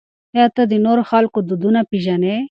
[0.35, 2.35] آیا ته د نورو خلکو دودونه پېژنې؟